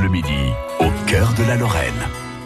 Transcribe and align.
Bleu 0.00 0.08
Midi, 0.08 0.54
au 0.78 0.90
cœur 1.06 1.30
de 1.34 1.42
la 1.42 1.56
Lorraine. 1.56 1.92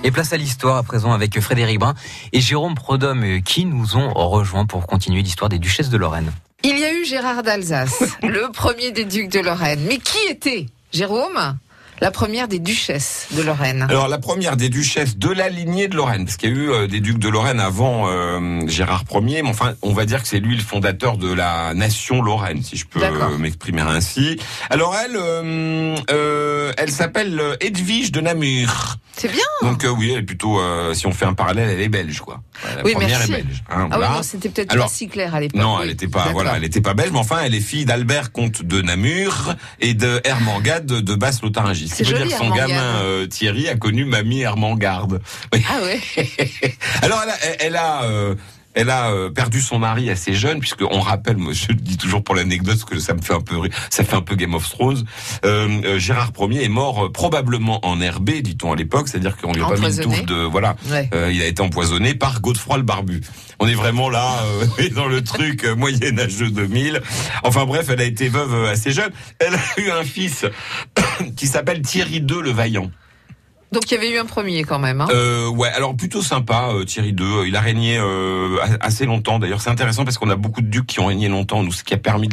Et 0.02 0.10
place 0.10 0.32
à 0.32 0.36
l'histoire 0.36 0.76
à 0.76 0.82
présent 0.82 1.12
avec 1.12 1.38
Frédéric 1.38 1.78
Brun 1.78 1.94
et 2.32 2.40
Jérôme 2.40 2.74
Prodhomme 2.74 3.42
qui 3.42 3.64
nous 3.64 3.96
ont 3.96 4.12
rejoints 4.12 4.66
pour 4.66 4.88
continuer 4.88 5.22
l'histoire 5.22 5.48
des 5.48 5.60
duchesses 5.60 5.88
de 5.88 5.96
Lorraine. 5.96 6.32
Il 6.64 6.76
y 6.76 6.84
a 6.84 6.92
eu 6.92 7.04
Gérard 7.04 7.44
d'Alsace, 7.44 8.02
le 8.24 8.50
premier 8.50 8.90
des 8.90 9.04
ducs 9.04 9.30
de 9.30 9.38
Lorraine. 9.38 9.78
Mais 9.86 9.98
qui 9.98 10.18
était 10.28 10.66
Jérôme? 10.92 11.56
La 12.00 12.10
première 12.10 12.48
des 12.48 12.58
duchesses 12.58 13.28
de 13.32 13.42
Lorraine. 13.42 13.86
Alors 13.88 14.08
la 14.08 14.18
première 14.18 14.56
des 14.56 14.68
duchesses 14.68 15.16
de 15.16 15.30
la 15.30 15.48
lignée 15.48 15.88
de 15.88 15.96
Lorraine, 15.96 16.24
parce 16.24 16.36
qu'il 16.36 16.50
y 16.50 16.52
a 16.52 16.56
eu 16.56 16.70
euh, 16.70 16.86
des 16.86 17.00
ducs 17.00 17.18
de 17.18 17.28
Lorraine 17.28 17.60
avant 17.60 18.08
euh, 18.08 18.66
Gérard 18.66 19.04
Ier, 19.12 19.42
mais 19.42 19.48
enfin 19.48 19.74
on 19.82 19.92
va 19.92 20.04
dire 20.04 20.22
que 20.22 20.28
c'est 20.28 20.40
lui 20.40 20.56
le 20.56 20.62
fondateur 20.62 21.16
de 21.16 21.32
la 21.32 21.74
nation 21.74 22.22
Lorraine, 22.22 22.62
si 22.62 22.76
je 22.76 22.86
peux 22.86 23.00
m'exprimer 23.38 23.82
ainsi. 23.82 24.38
Alors 24.70 24.94
elle, 24.96 25.16
euh, 25.16 26.72
elle 26.76 26.90
s'appelle 26.90 27.40
Edwige 27.60 28.12
de 28.12 28.20
Namur. 28.20 28.96
C'est 29.16 29.30
bien. 29.30 29.44
Donc 29.62 29.86
oui, 29.96 30.10
elle 30.12 30.18
est 30.18 30.22
plutôt, 30.22 30.60
si 30.92 31.06
on 31.06 31.12
fait 31.12 31.26
un 31.26 31.34
parallèle, 31.34 31.70
elle 31.70 31.80
est 31.80 31.88
belge 31.88 32.20
quoi. 32.20 32.40
La 32.76 32.84
oui, 32.84 32.92
première 32.92 33.08
merci. 33.18 33.32
est 33.32 33.36
belge. 33.42 33.64
Hein, 33.70 33.88
ah 33.90 33.98
oui, 33.98 34.06
non, 34.16 34.22
c'était 34.22 34.48
peut-être 34.48 34.76
pas 34.76 34.88
si 34.88 35.08
clair 35.08 35.34
à 35.34 35.40
l'époque. 35.40 35.60
Non, 35.60 35.80
elle 35.80 35.88
n'était 35.88 36.08
pas, 36.08 36.28
voilà, 36.32 36.52
elle 36.56 36.62
n'était 36.62 36.80
pas 36.80 36.94
belge, 36.94 37.10
mais 37.12 37.18
enfin 37.18 37.38
elle 37.44 37.54
est 37.54 37.60
fille 37.60 37.84
d'Albert 37.84 38.32
comte 38.32 38.62
de 38.62 38.82
Namur 38.82 39.54
et 39.80 39.94
de 39.94 40.20
Hermangade 40.24 40.86
de 40.86 41.14
Basse-Lotharingie. 41.14 41.88
C'est 41.88 42.04
joli, 42.04 42.28
dire 42.28 42.38
son 42.38 42.50
gamin 42.50 42.96
euh, 43.02 43.26
Thierry 43.26 43.68
a 43.68 43.76
connu 43.76 44.04
mamie 44.04 44.40
Hermangarde. 44.40 45.20
Ah 45.52 45.82
ouais. 45.82 46.00
Alors 47.02 47.22
elle 47.22 47.30
a, 47.30 47.56
elle 47.60 47.76
a 47.76 48.02
euh, 48.04 48.34
elle 48.74 48.90
a 48.90 49.10
euh, 49.10 49.30
perdu 49.30 49.60
son 49.60 49.78
mari 49.78 50.10
assez 50.10 50.34
jeune, 50.34 50.60
puisque 50.60 50.82
on 50.82 51.00
rappelle, 51.00 51.36
moi, 51.36 51.52
je 51.52 51.68
le 51.68 51.74
dis 51.74 51.96
toujours 51.96 52.22
pour 52.22 52.34
l'anecdote, 52.34 52.76
parce 52.78 52.84
que 52.84 52.98
ça 52.98 53.14
me 53.14 53.22
fait 53.22 53.34
un 53.34 53.40
peu, 53.40 53.56
ça 53.90 54.04
fait 54.04 54.16
un 54.16 54.20
peu 54.20 54.34
Game 54.34 54.54
of 54.54 54.68
Thrones. 54.68 55.04
Euh, 55.44 55.98
Gérard 55.98 56.32
Ier 56.38 56.64
est 56.64 56.68
mort 56.68 57.10
probablement 57.12 57.84
en 57.86 58.00
herbé, 58.00 58.42
dit-on 58.42 58.72
à 58.72 58.76
l'époque, 58.76 59.08
c'est-à-dire 59.08 59.36
qu'on 59.36 59.52
lui 59.52 59.62
a 59.62 59.66
pas 59.66 59.76
mis 59.76 59.96
une 59.96 60.02
touffe 60.02 60.26
de, 60.26 60.44
voilà, 60.44 60.76
il 61.12 61.42
a 61.42 61.46
été 61.46 61.62
empoisonné 61.62 62.14
par 62.14 62.40
Godefroy 62.40 62.78
le 62.78 62.82
Barbu. 62.82 63.20
On 63.60 63.68
est 63.68 63.74
vraiment 63.74 64.10
là 64.10 64.42
dans 64.94 65.06
le 65.06 65.22
truc 65.22 65.64
moyen 65.64 66.18
âgeux 66.18 66.50
2000. 66.50 67.00
Enfin 67.42 67.64
bref, 67.64 67.88
elle 67.88 68.00
a 68.00 68.04
été 68.04 68.28
veuve 68.28 68.66
assez 68.66 68.90
jeune. 68.90 69.10
Elle 69.38 69.54
a 69.54 69.80
eu 69.80 69.90
un 69.90 70.04
fils 70.04 70.44
qui 71.36 71.46
s'appelle 71.46 71.82
Thierry 71.82 72.16
II 72.16 72.42
le 72.42 72.50
Vaillant. 72.50 72.90
Donc 73.74 73.90
il 73.90 73.94
y 73.94 73.96
avait 73.96 74.10
eu 74.10 74.18
un 74.18 74.24
premier 74.24 74.62
quand 74.62 74.78
même. 74.78 75.00
Hein 75.00 75.08
euh, 75.10 75.48
ouais, 75.48 75.68
alors 75.68 75.96
plutôt 75.96 76.22
sympa, 76.22 76.70
euh, 76.72 76.84
Thierry 76.84 77.10
II. 77.10 77.46
Il 77.46 77.56
a 77.56 77.60
régné 77.60 77.98
euh, 77.98 78.56
assez 78.80 79.04
longtemps. 79.04 79.40
D'ailleurs, 79.40 79.60
c'est 79.60 79.70
intéressant 79.70 80.04
parce 80.04 80.16
qu'on 80.16 80.30
a 80.30 80.36
beaucoup 80.36 80.60
de 80.60 80.68
ducs 80.68 80.86
qui 80.86 81.00
ont 81.00 81.06
régné 81.06 81.28
longtemps, 81.28 81.62
nous, 81.64 81.72
ce 81.72 81.82
qui 81.82 81.92
a 81.92 81.98
permis 81.98 82.28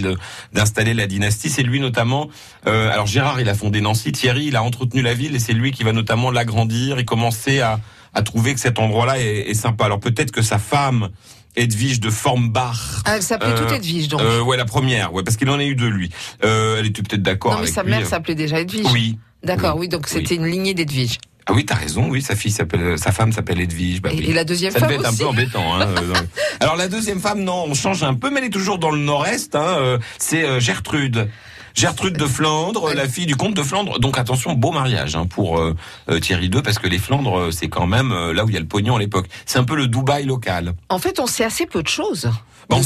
d'installer 0.53 0.93
la 0.93 1.07
dynastie. 1.07 1.49
C'est 1.49 1.63
lui 1.63 1.79
notamment. 1.79 2.29
Euh, 2.67 2.91
alors 2.91 3.07
Gérard, 3.07 3.41
il 3.41 3.49
a 3.49 3.55
fondé 3.55 3.81
Nancy. 3.81 4.11
Thierry, 4.11 4.45
il 4.45 4.55
a 4.55 4.63
entretenu 4.63 5.01
la 5.01 5.15
ville 5.15 5.35
et 5.35 5.39
c'est 5.39 5.53
lui 5.53 5.71
qui 5.71 5.83
va 5.83 5.93
notamment 5.93 6.29
l'agrandir 6.29 6.99
et 6.99 7.05
commencer 7.05 7.59
à, 7.59 7.79
à 8.13 8.21
trouver 8.21 8.53
que 8.53 8.59
cet 8.59 8.77
endroit-là 8.77 9.19
est, 9.19 9.49
est 9.49 9.55
sympa. 9.55 9.85
Alors 9.85 9.99
peut-être 9.99 10.31
que 10.31 10.43
sa 10.43 10.59
femme. 10.59 11.09
Edwige 11.57 11.99
de 11.99 12.09
Formbach. 12.09 13.01
Ah, 13.03 13.17
elle 13.17 13.23
s'appelait 13.23 13.55
toute 13.55 13.71
Edwige, 13.73 14.07
donc. 14.07 14.21
Euh, 14.21 14.41
ouais, 14.41 14.55
la 14.55 14.63
première, 14.63 15.13
ouais, 15.13 15.21
parce 15.21 15.35
qu'il 15.35 15.49
en 15.49 15.59
a 15.59 15.63
eu 15.65 15.75
deux, 15.75 15.89
lui. 15.89 16.09
Euh, 16.45 16.77
elle 16.79 16.85
était 16.85 17.01
peut-être 17.01 17.21
d'accord 17.21 17.51
avec 17.51 17.65
lui. 17.65 17.73
sa 17.73 17.83
mère 17.83 18.05
s'appelait 18.05 18.35
déjà 18.35 18.61
Edwige. 18.61 18.87
Oui. 18.93 19.17
D'accord, 19.43 19.75
oui, 19.77 19.87
donc 19.87 20.07
c'était 20.07 20.35
une 20.35 20.45
lignée 20.45 20.73
d'Edwige. 20.73 21.17
Ah 21.47 21.53
oui, 21.53 21.65
t'as 21.65 21.75
raison. 21.75 22.07
Oui, 22.09 22.21
sa 22.21 22.35
fille 22.35 22.51
s'appelle, 22.51 22.97
sa 22.97 23.11
femme 23.11 23.31
s'appelle 23.31 23.59
Edwige. 23.59 24.01
Bah, 24.01 24.09
et, 24.11 24.17
oui. 24.17 24.25
et, 24.29 24.33
la 24.33 24.43
deuxième 24.43 24.71
ça 24.71 24.79
femme 24.79 24.89
devait 24.89 24.99
être 24.99 25.11
aussi. 25.11 25.21
un 25.21 25.25
peu 25.25 25.29
embêtant. 25.29 25.79
Hein, 25.79 25.87
Alors 26.59 26.75
la 26.75 26.87
deuxième 26.87 27.19
femme, 27.19 27.43
non, 27.43 27.65
on 27.67 27.73
change 27.73 28.03
un 28.03 28.13
peu, 28.13 28.29
mais 28.29 28.39
elle 28.39 28.45
est 28.45 28.49
toujours 28.49 28.77
dans 28.77 28.91
le 28.91 28.99
nord-est. 28.99 29.55
Hein, 29.55 29.77
euh, 29.79 29.97
c'est 30.17 30.59
Gertrude. 30.59 31.29
Gertrude 31.73 32.17
de 32.17 32.25
Flandre, 32.25 32.93
la 32.93 33.07
fille 33.07 33.25
du 33.25 33.35
comte 33.35 33.53
de 33.53 33.63
Flandre. 33.63 33.99
Donc 33.99 34.17
attention, 34.17 34.53
beau 34.53 34.71
mariage 34.71 35.15
hein, 35.15 35.25
pour 35.25 35.59
euh, 35.59 35.75
Thierry 36.19 36.47
II, 36.47 36.61
parce 36.61 36.79
que 36.79 36.87
les 36.87 36.99
Flandres, 36.99 37.51
c'est 37.53 37.69
quand 37.69 37.87
même 37.87 38.11
euh, 38.11 38.33
là 38.33 38.45
où 38.45 38.49
il 38.49 38.53
y 38.53 38.57
a 38.57 38.59
le 38.59 38.67
pognon 38.67 38.95
à 38.95 38.99
l'époque. 38.99 39.27
C'est 39.45 39.59
un 39.59 39.63
peu 39.63 39.75
le 39.75 39.87
Dubaï 39.87 40.25
local. 40.25 40.73
En 40.89 40.99
fait, 40.99 41.19
on 41.19 41.27
sait 41.27 41.43
assez 41.43 41.65
peu 41.65 41.81
de 41.81 41.87
choses. 41.87 42.29
Bon. 42.71 42.81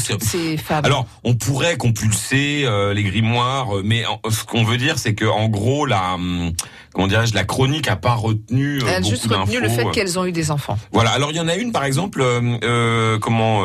Alors, 0.84 1.08
on 1.24 1.36
pourrait 1.36 1.78
compulser 1.78 2.64
euh, 2.66 2.94
les 2.94 3.04
grimoires, 3.04 3.68
mais 3.84 4.04
en, 4.06 4.20
ce 4.30 4.44
qu'on 4.44 4.64
veut 4.64 4.78
dire, 4.78 4.98
c'est 4.98 5.14
que 5.14 5.26
en 5.26 5.48
gros, 5.48 5.86
la 5.86 6.16
hum, 6.16 6.52
comment 6.94 7.08
dirais-je, 7.08 7.36
la 7.36 7.44
chronique 7.44 7.88
a 7.88 7.96
pas 7.96 8.16
retenu. 8.16 8.80
Elle 8.82 8.90
a 8.90 9.00
beaucoup 9.00 9.10
juste 9.12 9.28
retenu 9.28 9.60
le 9.60 9.70
fait 9.70 9.86
qu'elles 9.92 10.18
ont 10.18 10.26
eu 10.26 10.32
des 10.32 10.50
enfants. 10.50 10.78
Voilà. 10.92 11.12
Alors, 11.12 11.32
il 11.32 11.38
y 11.38 11.40
en 11.40 11.48
a 11.48 11.56
une, 11.56 11.72
par 11.72 11.84
exemple, 11.84 12.22
euh, 12.24 13.20
comment 13.20 13.64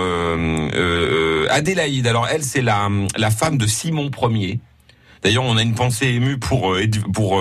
Adélaïde. 1.51 2.07
Alors, 2.07 2.29
elle, 2.29 2.43
c'est 2.43 2.63
la 2.63 2.89
la 3.17 3.31
femme 3.31 3.57
de 3.57 3.67
Simon 3.67 4.11
Ier. 4.31 4.61
D'ailleurs, 5.23 5.45
on 5.45 5.57
a 5.57 5.63
une 5.63 5.75
pensée 5.75 6.07
émue 6.07 6.39
pour 6.39 6.77
pour 7.13 7.41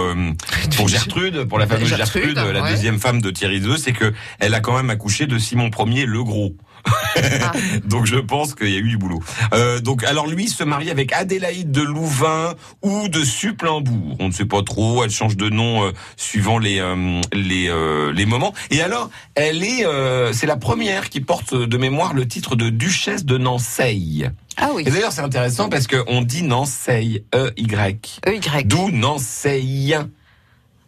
pour 0.75 0.87
Gertrude, 0.87 1.45
pour 1.45 1.59
la 1.59 1.67
fameuse 1.67 1.87
Gertrude, 1.89 2.23
Gertrude 2.23 2.53
la 2.53 2.61
ouais. 2.61 2.71
deuxième 2.71 2.99
femme 2.99 3.21
de 3.21 3.29
Thierry 3.29 3.57
II, 3.57 3.77
c'est 3.77 3.93
que 3.93 4.13
elle 4.39 4.53
a 4.53 4.61
quand 4.61 4.75
même 4.75 4.89
accouché 4.89 5.27
de 5.27 5.37
Simon 5.37 5.69
Ier 5.85 6.05
le 6.05 6.23
Gros. 6.23 6.53
Ah. 6.85 7.51
donc 7.85 8.05
je 8.05 8.17
pense 8.17 8.55
qu'il 8.55 8.69
y 8.69 8.75
a 8.75 8.79
eu 8.79 8.89
du 8.89 8.97
boulot. 8.97 9.19
Euh, 9.53 9.79
donc 9.79 10.03
alors 10.03 10.27
lui 10.27 10.47
se 10.47 10.63
marie 10.63 10.89
avec 10.89 11.13
Adélaïde 11.13 11.71
de 11.71 11.81
Louvain 11.81 12.55
ou 12.81 13.07
de 13.09 13.23
Supplembourg. 13.23 14.17
On 14.19 14.27
ne 14.27 14.33
sait 14.33 14.45
pas 14.45 14.63
trop. 14.63 15.03
Elle 15.03 15.11
change 15.11 15.37
de 15.37 15.49
nom 15.49 15.85
euh, 15.85 15.91
suivant 16.17 16.57
les 16.57 16.79
euh, 16.79 17.21
les 17.33 17.69
les 18.13 18.25
moments. 18.25 18.53
Et 18.71 18.81
alors 18.81 19.09
elle 19.35 19.63
est 19.63 19.85
c'est 20.33 20.47
la 20.47 20.57
première 20.57 21.09
qui 21.09 21.21
porte 21.21 21.53
de 21.53 21.77
mémoire 21.77 22.13
le 22.13 22.27
titre 22.27 22.55
de 22.55 22.69
duchesse 22.69 23.25
de 23.25 23.37
Nancy. 23.37 24.25
Ah 24.57 24.71
oui. 24.73 24.83
Et 24.85 24.91
d'ailleurs, 24.91 25.13
c'est 25.13 25.21
intéressant 25.21 25.69
parce 25.69 25.87
qu'on 25.87 26.21
dit 26.21 26.43
Nancy, 26.43 27.23
E-Y. 27.33 28.19
E-Y. 28.27 28.65
D'où 28.65 28.91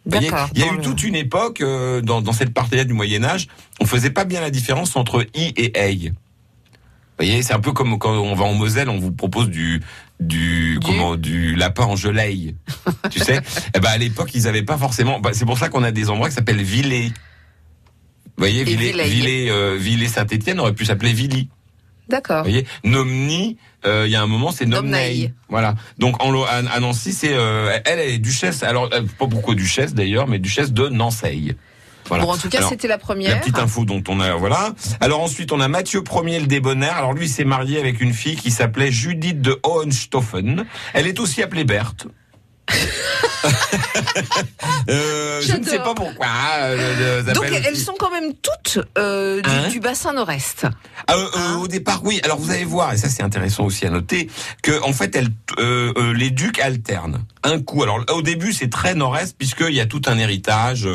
D'accord. 0.06 0.48
Il 0.54 0.60
y 0.60 0.64
a 0.64 0.72
eu 0.72 0.76
le... 0.76 0.82
toute 0.82 1.02
une 1.04 1.14
époque, 1.14 1.60
euh, 1.60 2.00
dans, 2.00 2.20
dans, 2.20 2.32
cette 2.32 2.52
partie-là 2.52 2.84
du 2.84 2.92
Moyen-Âge, 2.92 3.46
on 3.80 3.86
faisait 3.86 4.10
pas 4.10 4.24
bien 4.24 4.40
la 4.40 4.50
différence 4.50 4.96
entre 4.96 5.26
I 5.34 5.52
et 5.56 5.78
Ei. 5.78 6.10
Vous 6.10 7.26
voyez, 7.26 7.42
c'est 7.42 7.52
un 7.52 7.60
peu 7.60 7.72
comme 7.72 7.98
quand 7.98 8.12
on 8.12 8.34
va 8.34 8.44
en 8.44 8.54
Moselle, 8.54 8.88
on 8.88 8.98
vous 8.98 9.12
propose 9.12 9.48
du, 9.48 9.80
du, 10.18 10.78
du... 10.78 10.78
comment, 10.84 11.16
du 11.16 11.54
lapin 11.54 11.84
en 11.84 11.94
gelée. 11.94 12.56
tu 13.10 13.20
sais? 13.20 13.40
Eh 13.76 13.80
ben, 13.80 13.90
à 13.90 13.98
l'époque, 13.98 14.30
ils 14.34 14.48
avaient 14.48 14.62
pas 14.62 14.76
forcément, 14.76 15.20
bah, 15.20 15.30
c'est 15.32 15.44
pour 15.44 15.58
ça 15.58 15.68
qu'on 15.68 15.84
a 15.84 15.92
des 15.92 16.10
endroits 16.10 16.28
qui 16.28 16.34
s'appellent 16.34 16.62
Villers. 16.62 17.12
Vous 18.24 18.38
voyez, 18.38 18.64
Villers, 18.64 19.04
Villers, 19.04 19.50
euh, 19.50 19.76
Villers 19.78 20.08
Saint-Étienne 20.08 20.58
aurait 20.58 20.74
pu 20.74 20.84
s'appeler 20.84 21.12
Villy. 21.12 21.48
D'accord. 22.12 22.44
Vous 22.44 22.50
voyez, 22.50 22.66
Nomni, 22.84 23.56
il 23.84 23.88
euh, 23.88 24.06
y 24.06 24.14
a 24.14 24.22
un 24.22 24.26
moment, 24.26 24.52
c'est 24.52 24.66
Nomnei. 24.66 25.32
Voilà. 25.48 25.74
Donc 25.98 26.22
en, 26.22 26.42
à, 26.44 26.62
à 26.70 26.78
Nancy, 26.78 27.12
c'est 27.12 27.32
euh, 27.32 27.76
elle, 27.86 27.98
elle 27.98 28.10
est 28.10 28.18
duchesse. 28.18 28.62
Alors 28.62 28.90
pas 28.90 29.26
pourquoi 29.26 29.54
duchesse 29.54 29.94
d'ailleurs, 29.94 30.28
mais 30.28 30.38
duchesse 30.38 30.72
de 30.72 30.88
Nancy. 30.88 31.54
Voilà. 32.08 32.24
Bon, 32.24 32.32
en 32.32 32.36
tout 32.36 32.50
cas, 32.50 32.68
c'était 32.68 32.88
la 32.88 32.98
première. 32.98 33.30
La 33.30 33.36
petite 33.36 33.58
info 33.58 33.86
dont 33.86 34.02
on 34.08 34.20
a, 34.20 34.34
voilà. 34.34 34.74
Alors 35.00 35.20
ensuite, 35.20 35.52
on 35.52 35.60
a 35.60 35.68
Mathieu 35.68 36.02
Ier 36.24 36.40
le 36.40 36.46
Débonnaire. 36.46 36.96
Alors 36.96 37.14
lui, 37.14 37.28
s'est 37.28 37.44
marié 37.44 37.78
avec 37.78 38.02
une 38.02 38.12
fille 38.12 38.36
qui 38.36 38.50
s'appelait 38.50 38.92
Judith 38.92 39.40
de 39.40 39.58
Hohenstaufen. 39.62 40.66
Elle 40.92 41.06
est 41.06 41.18
aussi 41.18 41.42
appelée 41.42 41.64
Berthe. 41.64 42.06
Euh, 44.88 45.40
je 45.42 45.56
ne 45.56 45.64
sais 45.64 45.78
pas 45.78 45.94
pourquoi. 45.94 46.26
Euh, 46.60 47.22
Donc 47.22 47.46
elles 47.50 47.76
sont 47.76 47.94
quand 47.98 48.10
même 48.10 48.32
toutes 48.34 48.78
euh, 48.98 49.40
du, 49.40 49.50
hein 49.50 49.68
du, 49.68 49.80
bassin 49.80 50.12
nord-est. 50.12 50.66
Ah, 51.06 51.14
hein 51.34 51.58
au 51.60 51.68
départ, 51.68 52.00
oui. 52.04 52.20
Alors 52.24 52.38
vous 52.38 52.50
allez 52.50 52.64
voir, 52.64 52.92
et 52.92 52.96
ça 52.96 53.08
c'est 53.08 53.22
intéressant 53.22 53.64
aussi 53.64 53.86
à 53.86 53.90
noter, 53.90 54.28
que 54.62 54.82
en 54.82 54.92
fait, 54.92 55.16
elles, 55.16 55.30
les 56.14 56.30
ducs 56.30 56.60
alternent. 56.60 57.24
Un 57.44 57.60
coup. 57.60 57.82
Alors 57.82 58.04
au 58.10 58.22
début, 58.22 58.52
c'est 58.52 58.70
très 58.70 58.94
nord-est 58.94 59.36
puisqu'il 59.36 59.74
y 59.74 59.80
a 59.80 59.86
tout 59.86 60.02
un 60.06 60.16
héritage 60.18 60.88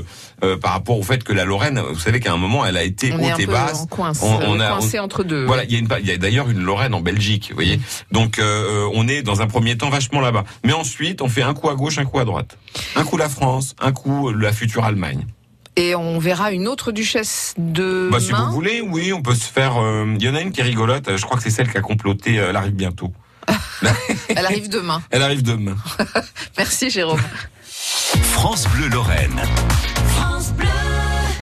par 0.61 0.71
rapport 0.71 0.97
au 0.97 1.03
fait 1.03 1.23
que 1.23 1.33
la 1.33 1.43
Lorraine, 1.43 1.81
vous 1.91 1.99
savez 1.99 2.19
qu'à 2.21 2.31
un 2.31 2.37
moment, 2.37 2.65
elle 2.65 2.77
a 2.77 2.83
été 2.83 3.11
on 3.11 3.17
haute 3.17 3.39
et 3.39 3.45
basse. 3.45 3.85
Coince, 3.89 4.21
on, 4.21 4.39
on, 4.43 4.59
a 4.59 4.69
coincé 4.69 4.99
entre 4.99 5.23
deux. 5.23 5.45
Voilà, 5.45 5.65
il 5.65 5.73
y 5.73 5.75
a, 5.75 5.79
une, 5.79 5.89
il 5.99 6.07
y 6.07 6.11
a 6.11 6.17
d'ailleurs 6.17 6.49
une 6.49 6.61
Lorraine 6.61 6.93
en 6.93 7.01
Belgique, 7.01 7.47
vous 7.49 7.55
voyez. 7.55 7.79
Donc 8.11 8.39
on 8.41 9.07
est 9.07 9.23
dans 9.23 9.41
un 9.41 9.47
premier 9.47 9.77
temps 9.77 9.89
vachement 9.89 10.21
là-bas, 10.21 10.45
mais 10.63 10.73
ensuite 10.73 11.21
on 11.21 11.27
fait 11.27 11.43
un 11.43 11.53
coup 11.53 11.66
à 11.69 11.75
gauche, 11.75 11.97
un 11.97 12.05
coup 12.05 12.19
à 12.19 12.25
droite. 12.25 12.57
Un 12.95 13.03
coup 13.03 13.17
la 13.17 13.29
France, 13.29 13.75
un 13.79 13.91
coup 13.91 14.31
la 14.31 14.51
future 14.51 14.83
Allemagne. 14.83 15.25
Et 15.75 15.93
on 15.93 16.17
verra 16.17 16.51
une 16.51 16.67
autre 16.67 16.91
duchesse 16.91 17.53
de. 17.57 18.09
Bah, 18.11 18.19
si 18.19 18.31
vous 18.31 18.51
voulez, 18.51 18.81
oui, 18.81 19.13
on 19.13 19.21
peut 19.21 19.35
se 19.35 19.45
faire. 19.45 19.73
Il 19.75 19.83
euh, 19.83 20.17
y 20.19 20.27
en 20.27 20.33
a 20.33 20.41
une 20.41 20.51
qui 20.51 20.61
est 20.61 20.63
rigolote. 20.63 21.15
Je 21.15 21.21
crois 21.23 21.37
que 21.37 21.43
c'est 21.43 21.51
celle 21.51 21.71
qui 21.71 21.77
a 21.77 21.81
comploté. 21.81 22.39
Euh, 22.39 22.49
elle 22.49 22.55
arrive 22.55 22.73
bientôt. 22.73 23.13
elle 24.29 24.45
arrive 24.45 24.69
demain. 24.69 25.03
Elle 25.11 25.21
arrive 25.21 25.43
demain. 25.43 25.77
Merci 26.57 26.89
Jérôme. 26.89 27.21
France 28.23 28.67
Bleu 28.69 28.87
Lorraine. 28.87 29.39